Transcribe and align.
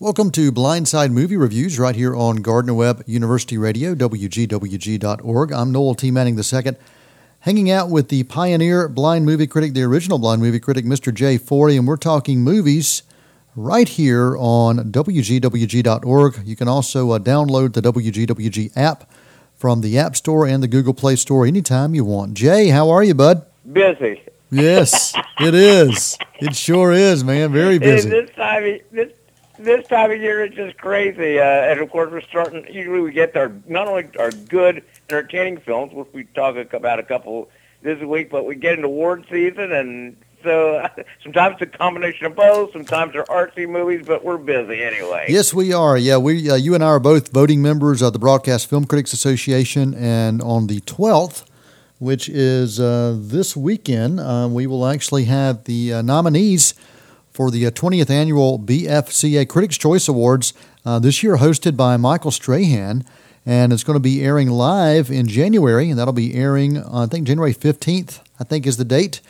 Welcome 0.00 0.30
to 0.30 0.52
Blindside 0.52 1.10
Movie 1.10 1.36
Reviews 1.36 1.76
right 1.76 1.96
here 1.96 2.14
on 2.14 2.36
Gardner 2.36 2.72
Webb 2.72 3.02
University 3.08 3.58
Radio, 3.58 3.96
WGWG.org. 3.96 5.52
I'm 5.52 5.72
Noel 5.72 5.96
T. 5.96 6.12
Manning 6.12 6.38
II, 6.38 6.76
hanging 7.40 7.68
out 7.68 7.90
with 7.90 8.08
the 8.08 8.22
pioneer 8.22 8.88
blind 8.88 9.26
movie 9.26 9.48
critic, 9.48 9.74
the 9.74 9.82
original 9.82 10.20
blind 10.20 10.40
movie 10.40 10.60
critic, 10.60 10.84
Mr. 10.84 11.12
Jay 11.12 11.36
Forry, 11.36 11.76
and 11.76 11.84
we're 11.84 11.96
talking 11.96 12.42
movies 12.42 13.02
right 13.56 13.88
here 13.88 14.36
on 14.38 14.92
WGWG.org. 14.92 16.42
You 16.44 16.54
can 16.54 16.68
also 16.68 17.10
uh, 17.10 17.18
download 17.18 17.72
the 17.72 17.82
WGWG 17.82 18.76
app 18.76 19.10
from 19.56 19.80
the 19.80 19.98
App 19.98 20.14
Store 20.14 20.46
and 20.46 20.62
the 20.62 20.68
Google 20.68 20.94
Play 20.94 21.16
Store 21.16 21.44
anytime 21.44 21.96
you 21.96 22.04
want. 22.04 22.34
Jay, 22.34 22.68
how 22.68 22.88
are 22.88 23.02
you, 23.02 23.14
bud? 23.14 23.44
Busy. 23.72 24.22
Yes, 24.52 25.12
it 25.40 25.54
is. 25.54 26.16
It 26.38 26.54
sure 26.54 26.92
is, 26.92 27.24
man. 27.24 27.52
Very 27.52 27.80
busy. 27.80 28.08
this 28.08 28.30
time, 28.30 28.78
this 28.92 29.12
this 29.58 29.86
time 29.88 30.10
of 30.10 30.20
year 30.20 30.44
it's 30.44 30.56
just 30.56 30.76
crazy. 30.78 31.38
Uh, 31.38 31.42
and 31.42 31.80
of 31.80 31.90
course, 31.90 32.10
we're 32.10 32.20
starting. 32.22 32.66
Usually, 32.72 33.00
we 33.00 33.12
get 33.12 33.36
our 33.36 33.52
not 33.66 33.88
only 33.88 34.08
our 34.18 34.30
good 34.30 34.84
entertaining 35.08 35.58
films, 35.58 35.92
which 35.92 36.08
we 36.12 36.24
talk 36.24 36.56
about 36.72 36.98
a 36.98 37.02
couple 37.02 37.48
this 37.82 38.00
week, 38.02 38.30
but 38.30 38.44
we 38.44 38.54
get 38.54 38.74
into 38.74 38.86
award 38.86 39.24
season, 39.30 39.72
and 39.72 40.16
so 40.42 40.86
sometimes 41.22 41.56
it's 41.60 41.74
a 41.74 41.78
combination 41.78 42.26
of 42.26 42.36
both. 42.36 42.72
Sometimes 42.72 43.12
they're 43.12 43.24
artsy 43.24 43.68
movies, 43.68 44.06
but 44.06 44.24
we're 44.24 44.38
busy 44.38 44.82
anyway. 44.82 45.26
Yes, 45.28 45.52
we 45.52 45.72
are. 45.72 45.96
Yeah, 45.96 46.18
we 46.18 46.50
uh, 46.50 46.54
you 46.54 46.74
and 46.74 46.82
I 46.82 46.88
are 46.88 47.00
both 47.00 47.32
voting 47.32 47.62
members 47.62 48.02
of 48.02 48.12
the 48.12 48.18
Broadcast 48.18 48.68
Film 48.68 48.84
Critics 48.84 49.12
Association, 49.12 49.94
and 49.94 50.40
on 50.42 50.66
the 50.66 50.80
twelfth. 50.80 51.44
Which 52.00 52.28
is 52.28 52.78
uh, 52.78 53.16
this 53.18 53.56
weekend? 53.56 54.20
Uh, 54.20 54.48
we 54.48 54.68
will 54.68 54.86
actually 54.86 55.24
have 55.24 55.64
the 55.64 55.94
uh, 55.94 56.02
nominees 56.02 56.74
for 57.38 57.52
the 57.52 57.70
20th 57.70 58.10
uh, 58.10 58.12
annual 58.12 58.58
BFCA 58.58 59.48
Critics' 59.48 59.78
Choice 59.78 60.08
Awards, 60.08 60.52
uh, 60.84 60.98
this 60.98 61.22
year 61.22 61.36
hosted 61.36 61.76
by 61.76 61.96
Michael 61.96 62.32
Strahan. 62.32 63.04
And 63.46 63.72
it's 63.72 63.84
going 63.84 63.94
to 63.94 64.00
be 64.00 64.24
airing 64.24 64.50
live 64.50 65.08
in 65.08 65.28
January, 65.28 65.88
and 65.88 65.96
that'll 65.96 66.12
be 66.12 66.34
airing, 66.34 66.78
uh, 66.78 67.04
I 67.04 67.06
think, 67.06 67.28
January 67.28 67.54
15th, 67.54 68.18
I 68.40 68.44
think 68.44 68.66
is 68.66 68.76
the 68.76 68.84
date. 68.84 69.20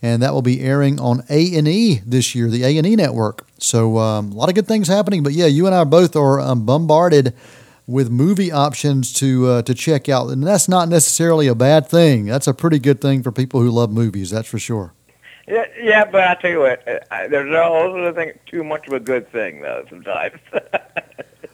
And 0.00 0.22
that 0.22 0.32
will 0.32 0.40
be 0.40 0.62
airing 0.62 0.98
on 0.98 1.24
A&E 1.28 2.00
this 2.06 2.34
year, 2.34 2.48
the 2.48 2.64
A&E 2.64 2.96
network. 2.96 3.46
So 3.58 3.98
um, 3.98 4.32
a 4.32 4.34
lot 4.34 4.48
of 4.48 4.54
good 4.54 4.66
things 4.66 4.88
happening. 4.88 5.22
But 5.22 5.34
yeah, 5.34 5.44
you 5.44 5.66
and 5.66 5.74
I 5.74 5.84
both 5.84 6.16
are 6.16 6.40
um, 6.40 6.64
bombarded 6.64 7.34
with 7.86 8.08
movie 8.08 8.50
options 8.50 9.12
to 9.14 9.46
uh, 9.46 9.62
to 9.62 9.74
check 9.74 10.08
out, 10.08 10.30
and 10.30 10.42
that's 10.42 10.68
not 10.68 10.88
necessarily 10.88 11.48
a 11.48 11.54
bad 11.54 11.86
thing. 11.86 12.24
That's 12.24 12.46
a 12.46 12.54
pretty 12.54 12.78
good 12.78 13.02
thing 13.02 13.22
for 13.22 13.30
people 13.30 13.60
who 13.60 13.70
love 13.70 13.90
movies. 13.90 14.30
That's 14.30 14.48
for 14.48 14.58
sure. 14.58 14.94
Yeah, 15.48 15.64
yeah, 15.80 16.04
but 16.04 16.24
I 16.24 16.34
tell 16.34 16.50
you 16.50 16.60
what, 16.60 16.86
uh, 16.86 17.28
there's 17.28 17.54
also 17.54 18.08
I 18.08 18.12
think 18.12 18.44
too 18.46 18.62
much 18.62 18.86
of 18.86 18.92
a 18.92 19.00
good 19.00 19.30
thing 19.32 19.60
though 19.62 19.84
sometimes. 19.88 20.38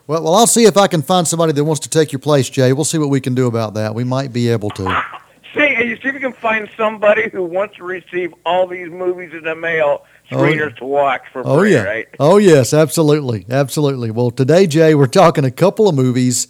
well, 0.07 0.23
well, 0.23 0.35
I'll 0.35 0.47
see 0.47 0.65
if 0.65 0.77
I 0.77 0.87
can 0.87 1.03
find 1.03 1.27
somebody 1.27 1.53
that 1.53 1.65
wants 1.65 1.81
to 1.81 1.89
take 1.89 2.13
your 2.13 2.19
place, 2.19 2.51
Jay. 2.51 2.73
We'll 2.73 2.85
see 2.85 2.99
what 2.99 3.11
we 3.11 3.21
can 3.21 3.35
do 3.35 3.47
about 3.47 3.75
that. 3.75 3.95
We 3.95 4.05
might 4.05 4.33
be 4.33 4.49
able 4.49 4.71
to. 4.71 5.03
See, 5.55 5.61
you 5.61 5.95
see 6.03 6.09
if 6.09 6.15
you 6.15 6.21
can 6.21 6.33
find 6.33 6.69
somebody 6.77 7.31
who 7.31 7.45
wants 7.45 7.77
to 7.77 7.85
receive 7.85 8.35
all 8.45 8.67
these 8.67 8.91
movies 8.91 9.33
in 9.33 9.45
the 9.45 9.55
mail 9.55 10.05
screeners 10.29 10.73
oh, 10.73 10.79
to 10.79 10.85
watch 10.85 11.23
for 11.33 11.47
oh, 11.47 11.61
free, 11.61 11.75
yeah. 11.75 11.85
right? 11.85 12.09
Oh 12.19 12.39
yes, 12.39 12.75
absolutely, 12.75 13.47
absolutely. 13.49 14.11
Well, 14.11 14.33
today, 14.33 14.67
Jay, 14.67 14.97
we're 14.97 15.07
talking 15.07 15.45
a 15.45 15.53
couple 15.53 15.89
of 15.89 15.95
movies 15.95 16.49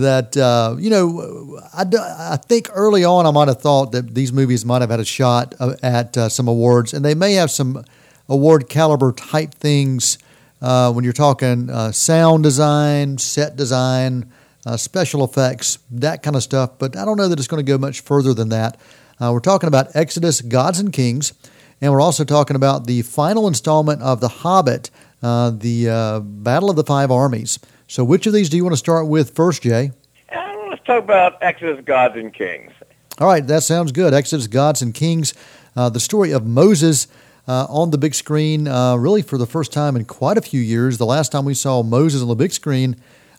that 0.00 0.36
uh, 0.36 0.76
you 0.78 0.90
know 0.90 1.60
I, 1.72 1.84
I 2.32 2.36
think 2.36 2.68
early 2.72 3.04
on 3.04 3.26
I 3.26 3.30
might 3.30 3.48
have 3.48 3.60
thought 3.60 3.92
that 3.92 4.14
these 4.14 4.32
movies 4.32 4.64
might 4.64 4.82
have 4.82 4.90
had 4.90 5.00
a 5.00 5.04
shot 5.04 5.54
uh, 5.58 5.74
at 5.82 6.16
uh, 6.16 6.28
some 6.28 6.48
awards, 6.48 6.92
and 6.92 7.04
they 7.04 7.14
may 7.14 7.34
have 7.34 7.50
some 7.50 7.84
award 8.28 8.68
caliber 8.68 9.12
type 9.12 9.54
things 9.54 10.18
uh, 10.60 10.92
when 10.92 11.04
you're 11.04 11.12
talking 11.12 11.70
uh, 11.70 11.92
sound 11.92 12.42
design, 12.42 13.18
set 13.18 13.56
design, 13.56 14.30
uh, 14.64 14.76
special 14.76 15.24
effects, 15.24 15.78
that 15.90 16.22
kind 16.22 16.36
of 16.36 16.42
stuff. 16.42 16.78
But 16.78 16.96
I 16.96 17.04
don't 17.04 17.16
know 17.16 17.28
that 17.28 17.38
it's 17.38 17.48
going 17.48 17.64
to 17.64 17.70
go 17.70 17.78
much 17.78 18.00
further 18.00 18.34
than 18.34 18.48
that. 18.50 18.78
we're 19.20 19.40
talking 19.40 19.68
about 19.68 19.94
Exodus: 19.94 20.40
Gods 20.40 20.78
and 20.78 20.92
Kings, 20.92 21.32
and 21.80 21.92
we're 21.92 22.00
also 22.00 22.24
talking 22.24 22.56
about 22.56 22.86
the 22.86 23.02
final 23.02 23.48
installment 23.48 24.02
of 24.02 24.20
The 24.20 24.28
Hobbit, 24.28 24.90
the 25.20 26.22
Battle 26.24 26.70
of 26.70 26.76
the 26.76 26.84
Five 26.84 27.10
Armies. 27.10 27.58
So, 27.88 28.04
which 28.04 28.26
of 28.26 28.32
these 28.32 28.48
do 28.48 28.56
you 28.56 28.64
want 28.64 28.72
to 28.72 28.78
start 28.78 29.06
with 29.06 29.34
first, 29.34 29.62
Jay? 29.62 29.92
Uh, 30.32 30.54
let's 30.70 30.84
talk 30.84 31.04
about 31.04 31.40
Exodus, 31.40 31.84
Gods, 31.84 32.16
and 32.16 32.32
Kings. 32.32 32.72
All 33.18 33.28
right, 33.28 33.46
that 33.46 33.62
sounds 33.62 33.92
good. 33.92 34.12
Exodus, 34.12 34.46
Gods, 34.46 34.82
and 34.82 34.92
Kings, 34.92 35.34
uh, 35.76 35.88
the 35.88 36.00
story 36.00 36.32
of 36.32 36.44
Moses 36.44 37.06
uh, 37.46 37.66
on 37.68 37.90
the 37.90 37.98
big 37.98 38.14
screen, 38.14 38.66
uh, 38.66 38.96
really 38.96 39.22
for 39.22 39.38
the 39.38 39.46
first 39.46 39.72
time 39.72 39.94
in 39.94 40.04
quite 40.04 40.36
a 40.36 40.42
few 40.42 40.60
years. 40.60 40.98
The 40.98 41.06
last 41.06 41.30
time 41.30 41.44
we 41.44 41.54
saw 41.54 41.82
Moses 41.82 42.22
on 42.22 42.28
the 42.28 42.34
big 42.34 42.52
screen 42.52 42.96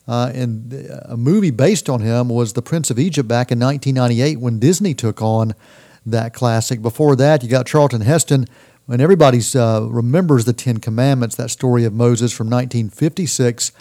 uh, 0.08 0.32
and 0.34 0.74
a 1.04 1.18
movie 1.18 1.52
based 1.52 1.90
on 1.90 2.00
him 2.00 2.30
was 2.30 2.54
The 2.54 2.62
Prince 2.62 2.90
of 2.90 2.98
Egypt 2.98 3.28
back 3.28 3.52
in 3.52 3.60
1998 3.60 4.40
when 4.40 4.60
Disney 4.60 4.94
took 4.94 5.22
on 5.22 5.54
that 6.06 6.34
classic. 6.34 6.82
Before 6.82 7.16
that, 7.18 7.44
you 7.44 7.50
got 7.50 7.68
Charlton 7.68 8.02
Heston. 8.02 8.48
And 8.88 9.02
everybody 9.02 9.42
uh, 9.54 9.82
remembers 9.82 10.46
the 10.46 10.54
Ten 10.54 10.78
Commandments, 10.78 11.36
that 11.36 11.50
story 11.50 11.84
of 11.84 11.94
Moses 11.94 12.32
from 12.32 12.48
1956. 12.48 13.74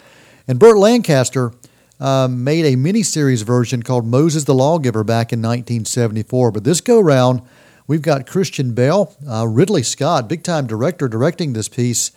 And 0.47 0.59
Burt 0.59 0.77
Lancaster 0.77 1.51
um, 1.99 2.43
made 2.43 2.65
a 2.65 2.77
miniseries 2.77 3.43
version 3.43 3.83
called 3.83 4.05
Moses 4.05 4.45
the 4.45 4.53
Lawgiver 4.53 5.03
back 5.03 5.33
in 5.33 5.39
1974. 5.39 6.51
But 6.51 6.63
this 6.63 6.79
go 6.79 6.99
round, 6.99 7.41
we've 7.85 8.01
got 8.01 8.27
Christian 8.27 8.73
Bale, 8.73 9.13
uh, 9.29 9.47
Ridley 9.47 9.83
Scott, 9.83 10.29
big 10.29 10.43
time 10.43 10.67
director, 10.67 11.07
directing 11.07 11.53
this 11.53 11.67
piece, 11.67 12.11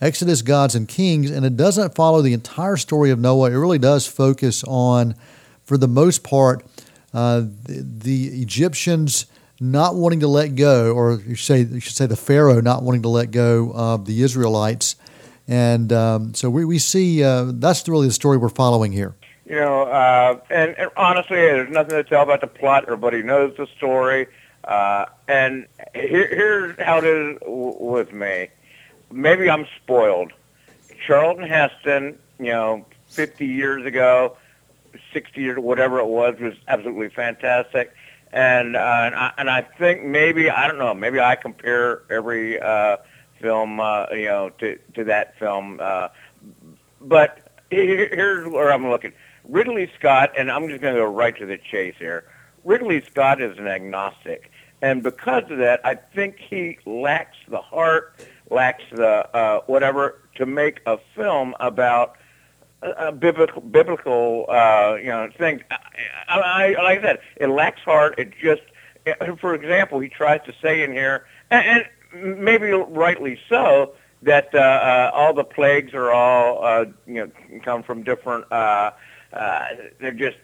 Exodus, 0.00 0.42
Gods, 0.42 0.74
and 0.74 0.88
Kings. 0.88 1.30
And 1.30 1.46
it 1.46 1.56
doesn't 1.56 1.94
follow 1.94 2.22
the 2.22 2.32
entire 2.32 2.76
story 2.76 3.10
of 3.10 3.20
Noah. 3.20 3.50
It 3.50 3.56
really 3.56 3.78
does 3.78 4.06
focus 4.06 4.64
on, 4.64 5.14
for 5.64 5.78
the 5.78 5.88
most 5.88 6.24
part, 6.24 6.64
uh, 7.14 7.40
the, 7.40 7.84
the 7.98 8.42
Egyptians 8.42 9.26
not 9.60 9.94
wanting 9.94 10.20
to 10.20 10.28
let 10.28 10.54
go, 10.54 10.92
or 10.92 11.20
you, 11.26 11.36
say, 11.36 11.60
you 11.62 11.80
should 11.80 11.94
say 11.94 12.06
the 12.06 12.16
Pharaoh 12.16 12.60
not 12.60 12.82
wanting 12.82 13.02
to 13.02 13.08
let 13.08 13.30
go 13.30 13.72
of 13.74 14.04
the 14.04 14.22
Israelites 14.22 14.96
and 15.48 15.92
um, 15.92 16.34
so 16.34 16.50
we, 16.50 16.64
we 16.64 16.78
see 16.78 17.22
uh, 17.22 17.52
that's 17.54 17.88
really 17.88 18.08
the 18.08 18.12
story 18.12 18.36
we're 18.36 18.48
following 18.48 18.92
here. 18.92 19.14
You 19.46 19.56
know, 19.56 19.82
uh, 19.82 20.40
and, 20.50 20.76
and, 20.76 20.90
honestly, 20.96 21.36
there's 21.36 21.70
nothing 21.70 21.90
to 21.90 22.04
tell 22.04 22.22
about 22.22 22.40
the 22.40 22.48
plot. 22.48 22.82
Everybody 22.84 23.22
knows 23.22 23.56
the 23.56 23.68
story. 23.76 24.26
Uh, 24.64 25.06
and 25.28 25.66
here, 25.94 26.26
here's 26.26 26.80
how 26.80 26.98
it 26.98 27.04
is 27.04 27.38
with 27.46 28.12
me. 28.12 28.48
Maybe 29.12 29.48
I'm 29.48 29.66
spoiled. 29.80 30.32
Charlton 31.06 31.46
Heston, 31.46 32.18
you 32.40 32.46
know, 32.46 32.84
50 33.10 33.46
years 33.46 33.86
ago, 33.86 34.36
60 35.12 35.40
years, 35.40 35.58
whatever 35.60 36.00
it 36.00 36.06
was, 36.06 36.34
was 36.40 36.54
absolutely 36.66 37.10
fantastic. 37.10 37.94
And 38.32 38.74
uh, 38.74 38.80
and, 38.80 39.14
I, 39.14 39.32
and 39.38 39.50
I 39.50 39.62
think 39.62 40.02
maybe 40.02 40.50
I 40.50 40.66
don't 40.66 40.78
know. 40.78 40.92
Maybe 40.92 41.20
I 41.20 41.36
compare 41.36 42.02
every 42.10 42.60
uh, 42.60 42.96
film, 43.40 43.80
uh, 43.80 44.06
you 44.12 44.26
know, 44.26 44.50
to 44.58 44.78
to 44.94 45.04
that 45.04 45.38
film. 45.38 45.78
Uh, 45.82 46.08
but 47.00 47.62
here's 47.70 48.48
where 48.48 48.72
I'm 48.72 48.88
looking. 48.88 49.12
Ridley 49.44 49.90
Scott, 49.98 50.32
and 50.36 50.50
I'm 50.50 50.68
just 50.68 50.80
going 50.80 50.94
to 50.94 51.00
go 51.00 51.06
right 51.06 51.36
to 51.38 51.46
the 51.46 51.58
chase 51.58 51.94
here. 51.98 52.24
Ridley 52.64 53.00
Scott 53.02 53.40
is 53.40 53.58
an 53.58 53.68
agnostic, 53.68 54.50
and 54.82 55.02
because 55.02 55.44
of 55.50 55.58
that, 55.58 55.80
I 55.84 55.94
think 55.94 56.38
he 56.38 56.78
lacks 56.84 57.36
the 57.48 57.60
heart, 57.60 58.26
lacks 58.50 58.82
the 58.90 59.28
uh, 59.36 59.60
whatever 59.66 60.20
to 60.36 60.46
make 60.46 60.80
a 60.86 60.98
film 61.14 61.54
about 61.60 62.16
a, 62.82 63.12
biblical, 63.12 63.62
biblical, 63.62 64.46
uh, 64.48 64.96
you 64.98 65.06
know, 65.06 65.28
thing. 65.38 65.62
I, 66.28 66.74
I, 66.76 66.82
like 66.82 66.98
I 66.98 67.02
said, 67.02 67.18
it 67.36 67.48
lacks 67.48 67.80
heart. 67.80 68.16
It 68.18 68.32
just, 68.40 68.62
for 69.40 69.54
example, 69.54 70.00
he 70.00 70.08
tries 70.08 70.42
to 70.44 70.54
say 70.62 70.82
in 70.82 70.92
here, 70.92 71.26
and, 71.50 71.66
and 71.66 71.84
maybe 72.22 72.70
rightly 72.70 73.38
so, 73.48 73.92
that 74.22 74.54
uh, 74.54 74.58
uh, 74.58 75.10
all 75.14 75.34
the 75.34 75.44
plagues 75.44 75.94
are 75.94 76.10
all 76.10 76.64
uh, 76.64 76.84
you 77.06 77.14
know 77.14 77.30
come 77.62 77.82
from 77.82 78.02
different. 78.02 78.50
Uh, 78.50 78.90
uh, 79.32 79.64
they're 80.00 80.12
just 80.12 80.38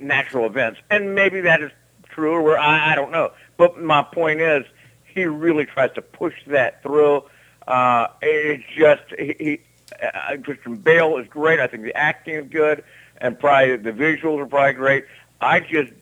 natural 0.00 0.46
events, 0.46 0.80
and 0.90 1.14
maybe 1.14 1.40
that 1.42 1.62
is 1.62 1.70
true, 2.10 2.32
or 2.32 2.58
I, 2.58 2.92
I 2.92 2.94
don't 2.94 3.12
know. 3.12 3.32
But 3.56 3.80
my 3.80 4.02
point 4.02 4.40
is, 4.40 4.64
he 5.04 5.24
really 5.24 5.66
tries 5.66 5.92
to 5.92 6.02
push 6.02 6.34
that 6.46 6.82
through. 6.82 7.24
Uh, 7.66 8.08
it's 8.20 8.64
just 8.76 9.02
he, 9.18 9.34
he 9.38 9.60
uh, 10.02 10.36
Christian 10.42 10.76
Bale 10.76 11.18
is 11.18 11.26
great. 11.28 11.60
I 11.60 11.66
think 11.66 11.84
the 11.84 11.96
acting 11.96 12.34
is 12.34 12.48
good, 12.48 12.84
and 13.18 13.38
probably 13.38 13.76
the 13.76 13.92
visuals 13.92 14.40
are 14.40 14.46
probably 14.46 14.74
great. 14.74 15.04
I 15.40 15.60
just 15.60 15.92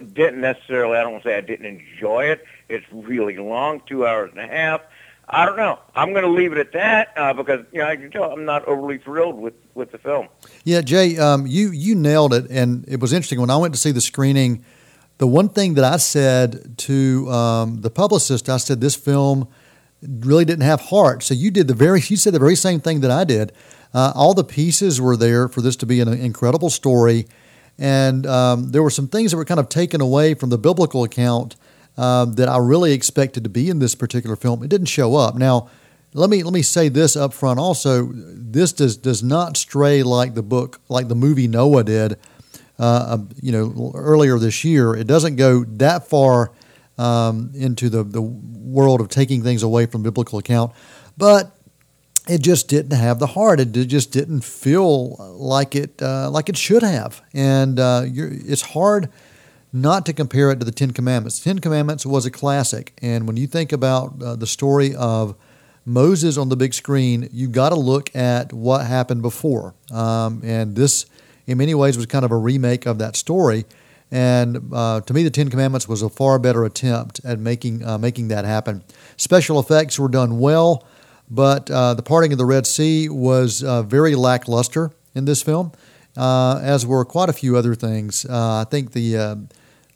didn't 0.00 0.40
necessarily. 0.40 0.96
I 0.96 1.02
don't 1.02 1.12
want 1.12 1.24
to 1.24 1.30
say 1.30 1.36
I 1.36 1.40
didn't 1.40 1.66
enjoy 1.66 2.24
it. 2.24 2.44
It's 2.68 2.86
really 2.92 3.36
long, 3.36 3.82
two 3.86 4.06
hours 4.06 4.30
and 4.30 4.40
a 4.40 4.46
half. 4.46 4.80
I 5.32 5.46
don't 5.46 5.56
know. 5.56 5.78
I'm 5.94 6.10
going 6.10 6.24
to 6.24 6.30
leave 6.30 6.52
it 6.52 6.58
at 6.58 6.72
that 6.72 7.12
uh, 7.16 7.32
because 7.32 7.64
you 7.72 7.78
know 7.78 7.86
I 7.86 7.96
can 7.96 8.10
tell 8.10 8.24
I'm 8.24 8.44
not 8.44 8.64
overly 8.66 8.98
thrilled 8.98 9.36
with, 9.36 9.54
with 9.74 9.92
the 9.92 9.98
film. 9.98 10.28
Yeah, 10.64 10.80
Jay, 10.80 11.16
um, 11.18 11.46
you 11.46 11.70
you 11.70 11.94
nailed 11.94 12.34
it, 12.34 12.50
and 12.50 12.84
it 12.88 13.00
was 13.00 13.12
interesting 13.12 13.40
when 13.40 13.50
I 13.50 13.56
went 13.56 13.72
to 13.74 13.80
see 13.80 13.92
the 13.92 14.00
screening. 14.00 14.64
The 15.18 15.26
one 15.26 15.48
thing 15.48 15.74
that 15.74 15.84
I 15.84 15.98
said 15.98 16.78
to 16.78 17.30
um, 17.30 17.82
the 17.82 17.90
publicist, 17.90 18.48
I 18.48 18.56
said 18.56 18.80
this 18.80 18.96
film 18.96 19.48
really 20.02 20.44
didn't 20.44 20.64
have 20.64 20.80
heart. 20.80 21.22
So 21.22 21.34
you 21.34 21.50
did 21.50 21.68
the 21.68 21.74
very 21.74 22.00
you 22.08 22.16
said 22.16 22.32
the 22.32 22.38
very 22.40 22.56
same 22.56 22.80
thing 22.80 23.00
that 23.00 23.10
I 23.10 23.24
did. 23.24 23.52
Uh, 23.94 24.12
all 24.14 24.34
the 24.34 24.44
pieces 24.44 25.00
were 25.00 25.16
there 25.16 25.48
for 25.48 25.60
this 25.60 25.76
to 25.76 25.86
be 25.86 26.00
an 26.00 26.08
incredible 26.08 26.70
story. 26.70 27.26
And 27.78 28.26
um, 28.26 28.70
there 28.72 28.82
were 28.82 28.90
some 28.90 29.08
things 29.08 29.30
that 29.30 29.36
were 29.36 29.44
kind 29.44 29.60
of 29.60 29.68
taken 29.68 30.00
away 30.00 30.34
from 30.34 30.50
the 30.50 30.58
biblical 30.58 31.04
account 31.04 31.56
um, 31.96 32.34
that 32.34 32.48
I 32.48 32.58
really 32.58 32.92
expected 32.92 33.44
to 33.44 33.50
be 33.50 33.68
in 33.68 33.78
this 33.78 33.94
particular 33.94 34.36
film. 34.36 34.62
It 34.62 34.68
didn't 34.68 34.86
show 34.86 35.16
up. 35.16 35.34
Now, 35.34 35.68
let 36.12 36.28
me 36.28 36.42
let 36.42 36.52
me 36.52 36.62
say 36.62 36.88
this 36.88 37.16
up 37.16 37.32
front. 37.32 37.60
Also, 37.60 38.10
this 38.12 38.72
does 38.72 38.96
does 38.96 39.22
not 39.22 39.56
stray 39.56 40.02
like 40.02 40.34
the 40.34 40.42
book, 40.42 40.80
like 40.88 41.08
the 41.08 41.14
movie 41.14 41.46
Noah 41.46 41.84
did. 41.84 42.18
Uh, 42.78 43.18
you 43.40 43.52
know, 43.52 43.92
earlier 43.94 44.38
this 44.38 44.64
year, 44.64 44.94
it 44.94 45.06
doesn't 45.06 45.36
go 45.36 45.64
that 45.64 46.08
far 46.08 46.50
um, 46.98 47.52
into 47.54 47.88
the 47.88 48.02
the 48.02 48.22
world 48.22 49.00
of 49.00 49.08
taking 49.08 49.42
things 49.42 49.62
away 49.62 49.86
from 49.86 50.02
biblical 50.02 50.38
account, 50.38 50.72
but 51.16 51.56
it 52.30 52.42
just 52.42 52.68
didn't 52.68 52.96
have 52.96 53.18
the 53.18 53.26
heart. 53.26 53.58
It 53.58 53.72
just 53.72 54.12
didn't 54.12 54.42
feel 54.42 55.16
like 55.36 55.74
it 55.74 56.00
uh, 56.00 56.30
like 56.30 56.48
it 56.48 56.56
should 56.56 56.84
have, 56.84 57.22
and 57.34 57.80
uh, 57.80 58.04
it's 58.06 58.62
hard 58.62 59.10
not 59.72 60.06
to 60.06 60.12
compare 60.12 60.52
it 60.52 60.60
to 60.60 60.64
the 60.64 60.72
Ten 60.72 60.92
Commandments. 60.92 61.40
The 61.40 61.50
Ten 61.50 61.58
Commandments 61.58 62.06
was 62.06 62.26
a 62.26 62.30
classic, 62.30 62.92
and 63.02 63.26
when 63.26 63.36
you 63.36 63.48
think 63.48 63.72
about 63.72 64.22
uh, 64.22 64.36
the 64.36 64.46
story 64.46 64.94
of 64.94 65.34
Moses 65.84 66.38
on 66.38 66.50
the 66.50 66.56
big 66.56 66.72
screen, 66.72 67.28
you've 67.32 67.52
got 67.52 67.70
to 67.70 67.74
look 67.74 68.14
at 68.14 68.52
what 68.52 68.86
happened 68.86 69.22
before, 69.22 69.74
um, 69.90 70.40
and 70.44 70.76
this, 70.76 71.06
in 71.48 71.58
many 71.58 71.74
ways, 71.74 71.96
was 71.96 72.06
kind 72.06 72.24
of 72.24 72.30
a 72.30 72.36
remake 72.36 72.86
of 72.86 72.98
that 72.98 73.16
story. 73.16 73.64
And 74.12 74.72
uh, 74.72 75.00
to 75.00 75.12
me, 75.12 75.24
the 75.24 75.30
Ten 75.30 75.50
Commandments 75.50 75.88
was 75.88 76.02
a 76.02 76.08
far 76.08 76.38
better 76.38 76.64
attempt 76.64 77.20
at 77.24 77.40
making 77.40 77.84
uh, 77.84 77.98
making 77.98 78.28
that 78.28 78.44
happen. 78.44 78.84
Special 79.16 79.58
effects 79.58 79.98
were 79.98 80.08
done 80.08 80.38
well. 80.38 80.86
But 81.30 81.70
uh, 81.70 81.94
the 81.94 82.02
parting 82.02 82.32
of 82.32 82.38
the 82.38 82.44
Red 82.44 82.66
Sea 82.66 83.08
was 83.08 83.62
uh, 83.62 83.82
very 83.82 84.16
lackluster 84.16 84.90
in 85.14 85.26
this 85.26 85.42
film, 85.42 85.72
uh, 86.16 86.58
as 86.60 86.84
were 86.84 87.04
quite 87.04 87.28
a 87.28 87.32
few 87.32 87.56
other 87.56 87.74
things. 87.74 88.24
Uh, 88.24 88.60
I 88.60 88.64
think 88.68 88.92
the 88.92 89.16
uh, 89.16 89.36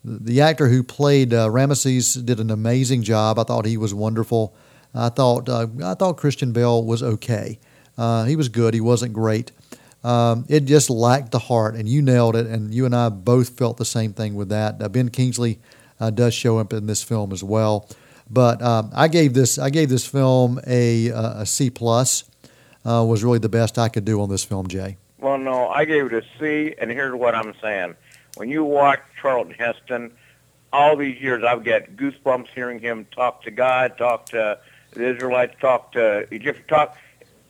the 0.05 0.41
actor 0.41 0.69
who 0.69 0.83
played 0.83 1.31
Ramesses 1.31 2.25
did 2.25 2.39
an 2.39 2.51
amazing 2.51 3.03
job. 3.03 3.39
I 3.39 3.43
thought 3.43 3.65
he 3.65 3.77
was 3.77 3.93
wonderful. 3.93 4.55
I 4.95 5.09
thought 5.09 5.49
I 5.49 5.95
thought 5.95 6.19
Christian 6.19 6.53
Bale 6.53 6.85
was 6.85 7.03
okay. 7.03 7.59
he 7.97 8.37
was 8.37 8.49
good. 8.49 8.75
He 8.75 8.81
wasn't 8.81 9.13
great. 9.13 9.51
Um, 10.05 10.45
it 10.51 10.67
just 10.67 10.91
lacked 10.91 11.33
the 11.33 11.39
heart, 11.39 11.75
and 11.75 11.89
you 11.89 12.03
nailed 12.03 12.37
it. 12.37 12.47
And 12.47 12.73
you 12.73 12.85
and 12.85 12.95
I 12.95 13.09
both 13.09 13.57
felt 13.59 13.79
the 13.79 13.87
same 13.87 14.13
thing 14.13 14.35
with 14.35 14.51
that. 14.51 14.93
ben 14.93 15.09
Kingsley 15.09 15.59
does 16.13 16.35
show 16.35 16.59
up 16.59 16.73
in 16.73 16.87
this 16.87 17.03
film 17.03 17.33
as 17.33 17.43
well. 17.43 17.89
But 18.31 18.63
um, 18.63 18.91
I 18.95 19.09
gave 19.09 19.35
this 19.35 19.59
I 19.59 19.71
gave 19.71 19.89
this 19.89 20.07
film 20.07 20.61
a, 20.67 21.09
a 21.09 21.47
C 21.47 21.71
plus. 21.71 22.25
Uh, 22.87 23.03
was 23.03 23.25
really 23.25 23.39
the 23.39 23.49
best 23.49 23.79
I 23.79 23.89
could 23.89 24.05
do 24.05 24.21
on 24.21 24.29
this 24.29 24.45
film, 24.45 24.67
Jay. 24.67 24.99
Well, 25.19 25.39
no, 25.39 25.69
I 25.69 25.87
gave 25.87 26.13
it 26.13 26.13
a 26.13 26.23
C, 26.39 26.75
and 26.79 26.91
here's 26.91 27.15
what 27.15 27.35
I'm 27.35 27.55
saying. 27.63 27.95
When 28.37 28.51
you 28.51 28.63
watch 28.63 29.01
Charlton 29.23 29.55
Heston, 29.55 30.13
all 30.71 30.95
these 30.95 31.19
years 31.19 31.43
I've 31.45 31.65
got 31.65 31.85
goosebumps 31.97 32.49
hearing 32.55 32.81
him 32.81 33.07
talk 33.11 33.43
to 33.45 33.51
God, 33.51 33.97
talk 33.97 34.27
to 34.27 34.59
the 34.93 35.15
Israelites, 35.15 35.55
talk 35.61 35.93
to 35.93 36.27
Egypt, 36.35 36.69
talk, 36.69 36.99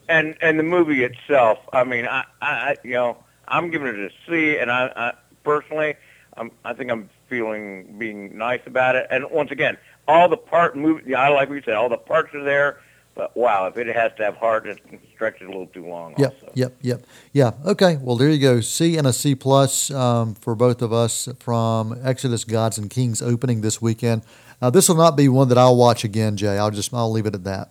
and 0.08 0.36
and 0.40 0.56
the 0.58 0.62
movie 0.62 1.02
itself. 1.02 1.58
I 1.72 1.82
mean, 1.82 2.06
I, 2.06 2.24
I 2.40 2.76
you 2.84 2.92
know 2.92 3.16
I'm 3.48 3.70
giving 3.70 3.88
it 3.88 3.98
a 3.98 4.10
C, 4.28 4.58
and 4.58 4.70
I, 4.70 4.92
I 4.94 5.12
personally, 5.42 5.94
I'm, 6.36 6.50
I 6.64 6.74
think 6.74 6.90
I'm 6.90 7.10
feeling 7.28 7.96
being 7.98 8.36
nice 8.36 8.60
about 8.66 8.96
it. 8.96 9.06
And 9.10 9.30
once 9.30 9.50
again, 9.50 9.76
all 10.06 10.28
the 10.28 10.36
part 10.36 10.76
movie. 10.76 11.14
I 11.14 11.28
like 11.28 11.48
what 11.48 11.56
you 11.56 11.62
said. 11.62 11.74
All 11.74 11.88
the 11.88 11.96
parts 11.96 12.34
are 12.34 12.44
there. 12.44 12.80
But 13.14 13.36
wow, 13.36 13.66
if 13.66 13.76
it 13.76 13.86
has 13.94 14.12
to 14.16 14.24
have 14.24 14.36
heart, 14.36 14.66
it 14.66 14.80
stretches 15.14 15.42
a 15.42 15.46
little 15.46 15.68
too 15.68 15.86
long. 15.86 16.14
Yep, 16.18 16.34
also. 16.34 16.52
yep, 16.54 16.76
yep. 16.80 17.06
Yeah. 17.32 17.52
Okay. 17.64 17.96
Well, 18.00 18.16
there 18.16 18.28
you 18.28 18.40
go. 18.40 18.60
C 18.60 18.96
and 18.96 19.06
a 19.06 19.12
C 19.12 19.36
plus 19.36 19.90
um, 19.92 20.34
for 20.34 20.56
both 20.56 20.82
of 20.82 20.92
us 20.92 21.28
from 21.38 21.96
Exodus 22.02 22.44
Gods 22.44 22.76
and 22.76 22.90
Kings 22.90 23.22
opening 23.22 23.60
this 23.60 23.80
weekend. 23.80 24.22
Uh, 24.60 24.70
this 24.70 24.88
will 24.88 24.96
not 24.96 25.16
be 25.16 25.28
one 25.28 25.48
that 25.48 25.58
I'll 25.58 25.76
watch 25.76 26.02
again, 26.02 26.36
Jay. 26.36 26.58
I'll 26.58 26.72
just 26.72 26.92
I'll 26.92 27.10
leave 27.10 27.26
it 27.26 27.34
at 27.34 27.44
that. 27.44 27.70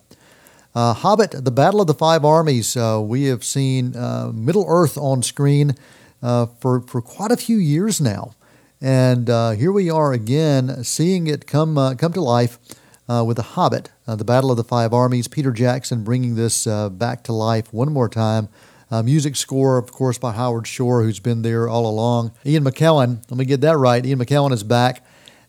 Uh, 0.74 0.94
Hobbit: 0.94 1.44
The 1.44 1.50
Battle 1.50 1.82
of 1.82 1.88
the 1.88 1.94
Five 1.94 2.24
Armies. 2.24 2.74
Uh, 2.74 3.00
we 3.04 3.24
have 3.24 3.44
seen 3.44 3.94
uh, 3.94 4.30
Middle 4.32 4.64
Earth 4.66 4.96
on 4.96 5.22
screen 5.22 5.74
uh, 6.22 6.46
for 6.46 6.80
for 6.80 7.02
quite 7.02 7.30
a 7.30 7.36
few 7.36 7.58
years 7.58 8.00
now. 8.00 8.34
And 8.80 9.30
uh, 9.30 9.52
here 9.52 9.72
we 9.72 9.88
are 9.88 10.12
again, 10.12 10.84
seeing 10.84 11.26
it 11.26 11.46
come 11.46 11.78
uh, 11.78 11.94
come 11.94 12.12
to 12.12 12.20
life 12.20 12.58
uh, 13.08 13.24
with 13.26 13.36
The 13.36 13.42
Hobbit, 13.42 13.90
uh, 14.06 14.16
the 14.16 14.24
Battle 14.24 14.50
of 14.50 14.56
the 14.56 14.64
Five 14.64 14.92
Armies. 14.92 15.28
Peter 15.28 15.52
Jackson 15.52 16.04
bringing 16.04 16.34
this 16.34 16.66
uh, 16.66 16.88
back 16.88 17.22
to 17.24 17.32
life 17.32 17.72
one 17.72 17.92
more 17.92 18.08
time. 18.08 18.48
Uh, 18.90 19.02
music 19.02 19.36
score, 19.36 19.78
of 19.78 19.90
course, 19.90 20.18
by 20.18 20.32
Howard 20.32 20.66
Shore, 20.66 21.02
who's 21.02 21.18
been 21.18 21.42
there 21.42 21.68
all 21.68 21.86
along. 21.86 22.32
Ian 22.44 22.64
McKellen, 22.64 23.22
let 23.30 23.38
me 23.38 23.44
get 23.44 23.60
that 23.62 23.76
right. 23.76 24.04
Ian 24.04 24.18
McKellen 24.18 24.52
is 24.52 24.62
back 24.62 25.04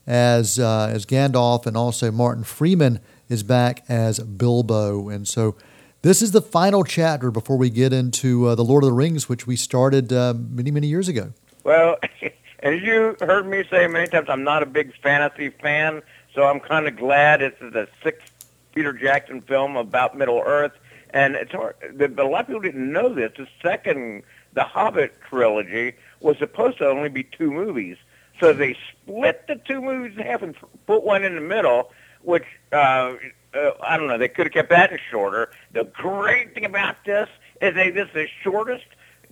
as 0.08 0.60
as 0.60 1.06
Gandalf, 1.06 1.66
and 1.66 1.76
also 1.76 2.12
Martin 2.12 2.44
Freeman 2.44 3.00
is 3.28 3.44
back 3.44 3.84
as 3.90 4.20
Bilbo. 4.20 5.10
And 5.10 5.28
so. 5.28 5.56
This 6.02 6.22
is 6.22 6.34
the 6.34 6.42
final 6.42 6.84
chapter 6.84 7.32
before 7.32 7.58
we 7.58 7.72
get 7.72 7.92
into 7.92 8.54
the 8.54 8.64
Lord 8.64 8.84
of 8.84 8.90
the 8.90 8.94
Rings, 8.94 9.28
which 9.28 9.48
we 9.48 9.56
started 9.56 10.12
many, 10.12 10.70
many 10.70 10.86
years 10.86 11.08
ago. 11.08 11.34
Well, 11.64 11.98
As 12.66 12.82
you 12.82 13.16
heard 13.22 13.46
me 13.46 13.64
say 13.70 13.86
many 13.86 14.08
times, 14.08 14.28
I'm 14.28 14.44
not 14.44 14.64
a 14.64 14.66
big 14.66 14.92
fantasy 15.00 15.50
fan, 15.50 16.02
so 16.34 16.46
I'm 16.46 16.60
kind 16.60 16.88
of 16.88 16.98
glad 16.98 17.42
this 17.42 17.54
is 17.62 17.74
the 17.74 17.88
sixth 18.02 18.34
Peter 18.74 18.92
Jackson 18.92 19.42
film 19.42 19.78
about 19.78 20.18
Middle 20.18 20.42
Earth. 20.44 20.72
And 21.12 21.36
it's 21.36 21.52
hard, 21.52 21.76
but 21.96 22.18
a 22.18 22.28
lot 22.28 22.42
of 22.42 22.48
people 22.48 22.62
didn't 22.62 22.92
know 22.92 23.14
this. 23.14 23.34
The 23.38 23.48
second, 23.62 24.24
the 24.54 24.64
Hobbit 24.64 25.14
trilogy, 25.30 25.94
was 26.22 26.40
supposed 26.40 26.80
to 26.80 26.88
only 26.88 27.10
be 27.10 27.22
two 27.22 27.52
movies. 27.52 27.98
So 28.40 28.52
they 28.52 28.76
split 28.92 29.46
the 29.48 29.58
two 29.58 29.80
movies 29.80 30.18
in 30.18 30.24
half 30.24 30.42
and 30.42 30.56
put 30.88 31.04
one 31.04 31.24
in 31.24 31.36
the 31.36 31.42
middle, 31.42 31.92
which 32.24 32.46
uh, 32.74 33.14
uh, 33.54 33.72
I 33.84 33.96
don't 33.96 34.08
know. 34.08 34.18
They 34.18 34.28
could 34.28 34.48
have 34.48 34.54
kept 34.54 34.72
that 34.72 34.92
in 34.92 34.98
shorter. 35.12 35.52
The 35.74 35.84
great 35.84 36.56
thing 36.56 36.66
about 36.66 36.96
this 37.06 37.30
is 37.62 37.76
they 37.76 37.92
this 37.92 38.08
is 38.08 38.14
the 38.16 38.28
shortest 38.42 38.86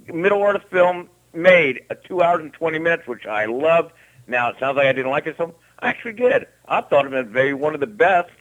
Middle 0.05 0.43
Earth 0.43 0.65
film 0.69 1.09
made 1.33 1.81
a 1.89 1.95
two 1.95 2.21
hours 2.21 2.41
and 2.41 2.53
20 2.53 2.79
minutes, 2.79 3.07
which 3.07 3.25
I 3.25 3.45
love. 3.45 3.91
Now, 4.27 4.49
it 4.49 4.55
sounds 4.59 4.77
like 4.77 4.87
I 4.87 4.93
didn't 4.93 5.11
like 5.11 5.27
it 5.27 5.35
so 5.37 5.55
I 5.79 5.89
actually 5.89 6.13
did. 6.13 6.47
I 6.67 6.81
thought 6.81 7.05
it 7.05 7.11
was 7.11 7.25
very 7.27 7.53
one 7.53 7.73
of 7.73 7.79
the 7.79 7.87
best 7.87 8.31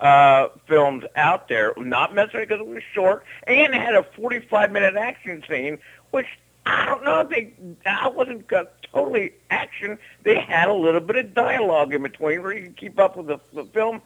uh, 0.00 0.48
films 0.66 1.04
out 1.16 1.48
there, 1.48 1.72
not 1.76 2.14
necessarily 2.14 2.46
because 2.46 2.60
it 2.60 2.66
was 2.66 2.82
short, 2.94 3.24
and 3.46 3.74
it 3.74 3.80
had 3.80 3.94
a 3.94 4.02
45-minute 4.16 4.96
action 4.96 5.42
scene, 5.48 5.78
which 6.10 6.26
I 6.66 6.86
don't 6.86 7.04
know 7.04 7.20
if 7.20 7.28
they, 7.28 7.52
I 7.86 8.08
wasn't 8.08 8.52
uh, 8.52 8.64
totally 8.92 9.32
action. 9.50 9.98
They 10.22 10.40
had 10.40 10.68
a 10.68 10.74
little 10.74 11.00
bit 11.00 11.16
of 11.16 11.34
dialogue 11.34 11.92
in 11.92 12.02
between 12.02 12.42
where 12.42 12.52
you 12.52 12.64
can 12.64 12.74
keep 12.74 12.98
up 12.98 13.16
with 13.16 13.26
the, 13.26 13.40
the 13.52 13.64
film. 13.64 14.02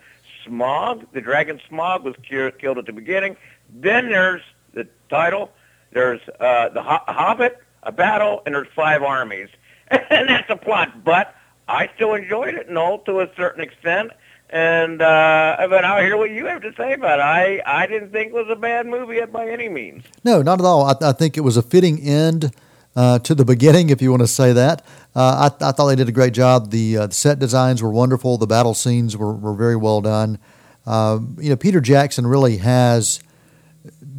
Smaug, 0.46 1.06
the 1.12 1.20
dragon 1.20 1.60
Smaug 1.70 2.02
was 2.02 2.14
killed 2.22 2.78
at 2.78 2.86
the 2.86 2.92
beginning. 2.92 3.36
Then 3.74 4.08
there's 4.08 4.42
the 4.72 4.86
title. 5.10 5.50
There's 5.92 6.20
uh, 6.40 6.68
the 6.70 6.82
Hobbit, 6.82 7.62
a 7.86 7.92
battle, 7.92 8.42
and 8.44 8.54
there's 8.54 8.68
five 8.74 9.02
armies, 9.02 9.48
and 9.88 10.28
that's 10.28 10.50
a 10.50 10.56
plot. 10.56 11.04
But 11.04 11.34
I 11.68 11.88
still 11.94 12.14
enjoyed 12.14 12.54
it, 12.54 12.68
Noel, 12.68 12.98
to 13.00 13.20
a 13.20 13.30
certain 13.36 13.62
extent. 13.62 14.10
And 14.50 15.02
uh, 15.02 15.56
but 15.68 15.84
I'll 15.84 16.02
hear 16.02 16.16
what 16.16 16.30
you 16.30 16.46
have 16.46 16.62
to 16.62 16.72
say 16.76 16.92
about 16.92 17.18
it. 17.18 17.22
I 17.22 17.62
I 17.66 17.86
didn't 17.86 18.12
think 18.12 18.28
it 18.28 18.34
was 18.34 18.46
a 18.50 18.56
bad 18.56 18.86
movie 18.86 19.20
by 19.26 19.48
any 19.48 19.68
means. 19.68 20.04
No, 20.22 20.42
not 20.42 20.60
at 20.60 20.66
all. 20.66 20.84
I, 20.84 20.94
I 21.00 21.12
think 21.12 21.36
it 21.36 21.40
was 21.40 21.56
a 21.56 21.62
fitting 21.62 22.00
end. 22.00 22.52
Uh, 22.94 23.18
to 23.18 23.34
the 23.34 23.44
beginning, 23.54 23.90
if 23.90 24.00
you 24.00 24.08
want 24.10 24.22
to 24.22 24.26
say 24.26 24.54
that. 24.54 24.80
Uh, 25.14 25.50
I, 25.60 25.68
I, 25.68 25.72
thought 25.72 25.88
they 25.88 25.96
did 25.96 26.08
a 26.08 26.12
great 26.12 26.32
job. 26.32 26.70
The, 26.70 26.96
uh, 26.96 27.06
the, 27.08 27.12
set 27.12 27.38
designs 27.38 27.82
were 27.82 27.90
wonderful. 27.90 28.38
The 28.38 28.46
battle 28.46 28.72
scenes 28.72 29.18
were, 29.18 29.34
were 29.34 29.52
very 29.52 29.76
well 29.76 30.00
done. 30.00 30.38
Um, 30.86 31.36
you 31.38 31.50
know, 31.50 31.56
Peter 31.56 31.82
Jackson 31.82 32.26
really 32.26 32.56
has 32.56 33.20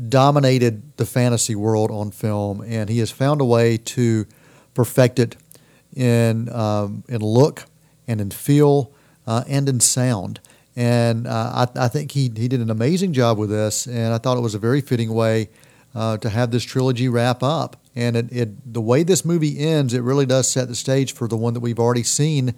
dominated 0.10 0.98
the 0.98 1.06
fantasy 1.06 1.56
world 1.56 1.92
on 1.92 2.12
film, 2.12 2.62
and 2.62 2.90
he 2.90 3.00
has 3.00 3.12
found 3.12 3.42
a 3.42 3.46
way 3.46 3.78
to 3.78 4.26
perfect 4.74 5.20
it 5.20 5.36
in 5.96 6.50
um, 6.50 7.04
in 7.08 7.22
look 7.22 7.66
and 8.08 8.22
in 8.22 8.32
feel 8.32 8.92
uh, 9.26 9.44
and 9.48 9.68
in 9.68 9.80
sound. 9.80 10.40
And 10.76 11.26
uh, 11.26 11.68
I, 11.76 11.86
I, 11.86 11.88
think 11.88 12.12
he, 12.12 12.32
he 12.36 12.48
did 12.48 12.62
an 12.62 12.70
amazing 12.70 13.12
job 13.14 13.40
with 13.40 13.50
this, 13.50 13.88
and 13.88 14.14
I 14.14 14.20
thought 14.20 14.38
it 14.38 14.42
was 14.42 14.54
a 14.54 14.60
very 14.60 14.80
fitting 14.80 15.12
way 15.12 15.50
uh, 15.96 16.18
to 16.18 16.30
have 16.30 16.52
this 16.52 16.64
trilogy 16.64 17.10
wrap 17.10 17.42
up. 17.42 17.78
And 17.96 18.16
it, 18.16 18.32
it, 18.32 18.74
the 18.74 18.82
way 18.82 19.02
this 19.02 19.26
movie 19.26 19.58
ends, 19.58 19.96
it 19.96 20.02
really 20.02 20.28
does 20.28 20.48
set 20.48 20.68
the 20.68 20.76
stage 20.76 21.14
for 21.14 21.28
the 21.28 21.36
one 21.36 21.56
that 21.56 21.62
we've 21.62 21.80
already 21.80 22.04
seen 22.04 22.54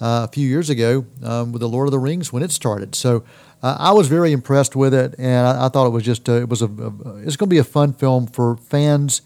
uh, 0.00 0.26
a 0.28 0.32
few 0.32 0.48
years 0.48 0.70
ago 0.70 1.06
um, 1.22 1.52
with 1.52 1.60
the 1.60 1.68
Lord 1.68 1.88
of 1.88 1.92
the 1.92 1.98
Rings 1.98 2.32
when 2.32 2.42
it 2.42 2.50
started. 2.50 2.94
So 2.94 3.24
uh, 3.62 3.76
I 3.78 3.92
was 3.92 4.08
very 4.08 4.32
impressed 4.32 4.76
with 4.76 4.92
it, 4.92 5.14
and 5.18 5.46
I, 5.46 5.66
I 5.66 5.68
thought 5.68 5.86
it 5.86 5.90
was 5.90 6.02
just 6.02 6.28
a, 6.28 6.36
it 6.36 6.48
was 6.48 6.62
a, 6.62 6.66
a 6.66 7.16
it's 7.18 7.36
going 7.36 7.48
to 7.48 7.54
be 7.54 7.58
a 7.58 7.64
fun 7.64 7.92
film 7.92 8.26
for 8.26 8.56
fans 8.56 9.22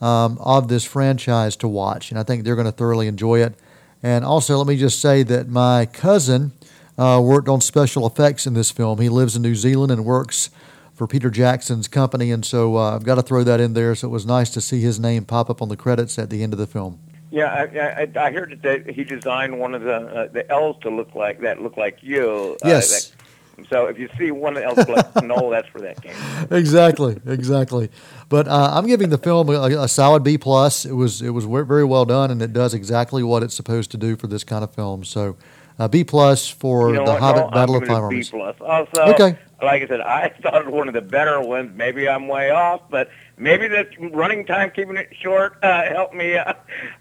um, 0.00 0.38
of 0.40 0.68
this 0.68 0.84
franchise 0.84 1.56
to 1.56 1.68
watch, 1.68 2.10
and 2.10 2.18
I 2.18 2.22
think 2.22 2.44
they're 2.44 2.56
going 2.56 2.66
to 2.66 2.72
thoroughly 2.72 3.06
enjoy 3.06 3.42
it. 3.42 3.54
And 4.02 4.24
also, 4.24 4.58
let 4.58 4.66
me 4.66 4.76
just 4.76 5.00
say 5.00 5.22
that 5.22 5.48
my 5.48 5.86
cousin 5.86 6.52
uh, 6.98 7.20
worked 7.24 7.48
on 7.48 7.60
special 7.60 8.06
effects 8.06 8.46
in 8.46 8.54
this 8.54 8.70
film. 8.70 9.00
He 9.00 9.08
lives 9.08 9.34
in 9.34 9.42
New 9.42 9.54
Zealand 9.54 9.90
and 9.90 10.04
works 10.04 10.50
for 10.94 11.06
Peter 11.06 11.30
Jackson's 11.30 11.88
company, 11.88 12.30
and 12.30 12.44
so 12.44 12.76
uh, 12.76 12.94
I've 12.94 13.04
got 13.04 13.16
to 13.16 13.22
throw 13.22 13.42
that 13.44 13.60
in 13.60 13.74
there. 13.74 13.94
So 13.94 14.08
it 14.08 14.10
was 14.10 14.24
nice 14.24 14.50
to 14.50 14.60
see 14.60 14.80
his 14.80 15.00
name 15.00 15.24
pop 15.24 15.50
up 15.50 15.60
on 15.60 15.68
the 15.68 15.76
credits 15.76 16.18
at 16.18 16.30
the 16.30 16.42
end 16.42 16.52
of 16.52 16.58
the 16.58 16.66
film. 16.66 17.00
Yeah, 17.34 17.46
I, 17.46 18.02
I, 18.02 18.26
I 18.26 18.30
heard 18.30 18.60
that 18.62 18.88
he 18.88 19.02
designed 19.02 19.58
one 19.58 19.74
of 19.74 19.82
the 19.82 19.96
uh, 19.96 20.28
the 20.28 20.48
L's 20.48 20.76
to 20.82 20.88
look 20.88 21.16
like 21.16 21.40
that, 21.40 21.60
look 21.60 21.76
like 21.76 21.98
you. 22.00 22.56
Uh, 22.64 22.68
yes. 22.68 23.10
That, 23.10 23.66
so 23.68 23.86
if 23.86 23.98
you 23.98 24.08
see 24.16 24.30
one 24.30 24.56
of 24.56 24.62
the 24.62 24.68
L's 24.68 24.88
like 24.88 25.24
no, 25.24 25.50
that's 25.54 25.66
for 25.66 25.80
that 25.80 26.00
game. 26.00 26.14
Exactly, 26.52 27.20
exactly. 27.26 27.90
But 28.28 28.46
uh, 28.46 28.70
I'm 28.74 28.86
giving 28.86 29.08
the 29.08 29.18
film 29.18 29.48
a, 29.48 29.62
a, 29.62 29.88
solid 29.88 30.22
B 30.22 30.38
plus. 30.38 30.84
It 30.84 30.92
was 30.92 31.22
it 31.22 31.30
was 31.30 31.44
very 31.44 31.84
well 31.84 32.04
done, 32.04 32.30
and 32.30 32.40
it 32.40 32.52
does 32.52 32.72
exactly 32.72 33.24
what 33.24 33.42
it's 33.42 33.54
supposed 33.54 33.90
to 33.90 33.96
do 33.96 34.14
for 34.14 34.28
this 34.28 34.44
kind 34.44 34.62
of 34.62 34.72
film. 34.72 35.02
So. 35.02 35.36
Uh, 35.76 35.88
B 35.88 36.04
plus 36.04 36.48
for 36.48 36.90
you 36.90 36.94
know 36.94 37.04
the 37.04 37.10
what? 37.14 37.20
Hobbit 37.20 37.44
no, 37.46 37.50
Battle 37.50 37.74
I'm 37.74 37.82
of 37.82 37.88
Five 37.88 38.10
B 38.10 38.22
plus. 38.22 38.54
Also, 38.60 39.02
Okay. 39.12 39.36
like 39.60 39.82
I 39.82 39.88
said, 39.88 40.00
I 40.02 40.28
thought 40.40 40.54
it 40.54 40.66
was 40.66 40.72
one 40.72 40.86
of 40.86 40.94
the 40.94 41.00
better 41.00 41.40
ones. 41.40 41.72
Maybe 41.74 42.08
I'm 42.08 42.28
way 42.28 42.50
off, 42.50 42.82
but 42.88 43.10
maybe 43.36 43.68
the 43.68 43.86
running 44.12 44.46
time, 44.46 44.70
keeping 44.70 44.96
it 44.96 45.08
short, 45.20 45.56
uh, 45.62 45.84
helped 45.84 46.14
me. 46.14 46.36
Uh, 46.36 46.54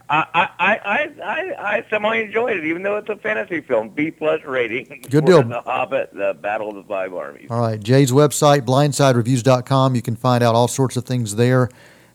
I, 0.10 0.26
I, 0.34 0.50
I, 0.60 1.12
I, 1.24 1.76
I 1.78 1.86
somehow 1.90 2.12
enjoyed 2.12 2.58
it, 2.58 2.66
even 2.66 2.84
though 2.84 2.98
it's 2.98 3.10
a 3.10 3.16
fantasy 3.16 3.62
film. 3.62 3.90
B 3.90 4.12
plus 4.12 4.44
rating. 4.44 5.06
Good 5.10 5.26
deal. 5.26 5.44
The 5.44 5.62
Hobbit, 5.62 6.14
the 6.14 6.36
Battle 6.40 6.70
of 6.70 6.76
the 6.76 6.84
Five 6.84 7.14
Armies. 7.14 7.48
All 7.50 7.60
right, 7.60 7.80
Jay's 7.80 8.12
website, 8.12 8.62
blindsidereviews.com. 8.62 9.96
You 9.96 10.02
can 10.02 10.16
find 10.16 10.44
out 10.44 10.56
all 10.56 10.68
sorts 10.68 10.98
of 10.98 11.06
things 11.06 11.36
there. 11.36 11.70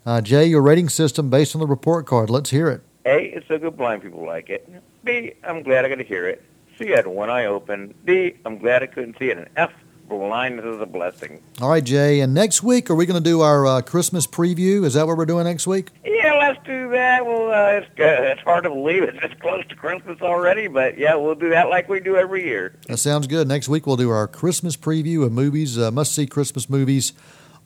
Uh, 0.07 0.21
Jay, 0.21 0.47
your 0.47 0.63
rating 0.63 0.89
system 0.89 1.29
based 1.29 1.55
on 1.55 1.61
the 1.61 1.67
report 1.67 2.07
card. 2.07 2.31
Let's 2.31 2.51
hear 2.51 2.69
it. 2.69 2.83
A, 3.05 3.27
it's 3.27 3.47
so 3.49 3.59
good 3.59 3.77
blind 3.77 4.03
people 4.03 4.25
like 4.25 4.51
it. 4.51 4.69
B, 5.05 5.33
I'm 5.45 5.63
glad 5.63 5.85
I 5.85 5.89
got 5.89 5.97
to 5.97 6.05
hear 6.05 6.29
it. 6.29 6.43
C, 6.79 6.93
I 6.93 6.97
had 6.97 7.07
one 7.07 7.31
eye 7.31 7.47
open. 7.47 7.95
D, 8.07 8.35
I'm 8.45 8.59
glad 8.59 8.83
I 8.83 8.87
couldn't 8.87 9.19
see 9.19 9.31
it. 9.31 9.39
And 9.39 9.49
F, 9.57 9.73
blindness 10.09 10.65
is 10.65 10.81
a 10.81 10.87
blessing. 10.87 11.43
All 11.61 11.69
right, 11.69 11.85
Jay. 11.85 12.21
And 12.21 12.35
next 12.35 12.63
week, 12.63 12.91
are 12.91 12.95
we 12.95 13.07
going 13.07 13.23
to 13.23 13.31
do 13.31 13.41
our 13.41 13.67
uh, 13.67 13.83
Christmas 13.83 14.27
preview? 14.27 14.85
Is 14.85 14.95
that 14.95 15.07
what 15.07 15.17
we're 15.17 15.27
doing 15.27 15.45
next 15.45 15.67
week? 15.67 15.91
Yeah, 16.05 16.35
let's 16.35 16.65
do 16.67 16.91
that. 16.91 17.25
Well, 17.25 17.51
uh, 17.53 17.79
it's, 17.79 17.87
uh, 17.99 18.33
it's 18.33 18.41
hard 18.43 18.65
to 18.65 18.71
believe 18.71 19.03
it's 19.03 19.41
close 19.41 19.67
to 19.69 19.75
Christmas 19.75 20.21
already, 20.21 20.67
but 20.67 20.99
yeah, 20.99 21.15
we'll 21.15 21.35
do 21.35 21.51
that 21.51 21.69
like 21.69 21.89
we 21.89 22.01
do 22.01 22.17
every 22.17 22.45
year. 22.45 22.75
That 22.87 22.99
sounds 22.99 23.27
good. 23.27 23.47
Next 23.47 23.69
week, 23.69 23.87
we'll 23.87 23.97
do 23.97 24.11
our 24.11 24.27
Christmas 24.27 24.77
preview 24.77 25.25
of 25.25 25.33
movies, 25.33 25.79
uh, 25.79 25.91
must 25.91 26.15
see 26.15 26.27
Christmas 26.27 26.69
movies 26.69 27.13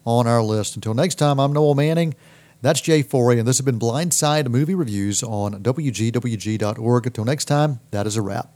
on 0.05 0.27
our 0.27 0.43
list. 0.43 0.75
Until 0.75 0.95
next 0.95 1.17
time, 1.17 1.39
I'm 1.39 1.53
Noel 1.53 1.75
Manning. 1.75 2.15
That's 2.61 2.81
Jay 2.81 3.03
Forry, 3.03 3.41
and 3.41 3.49
this 3.49 3.59
has 3.59 3.65
been 3.65 3.79
Blindside 3.79 4.49
Movie 4.49 4.77
Reviews 4.77 5.23
on 5.23 5.63
WGWG.org. 5.63 7.07
Until 7.07 7.25
next 7.25 7.47
time, 7.47 7.81
that 7.91 8.07
is 8.07 8.17
a 8.17 8.23
wrap. 8.23 8.53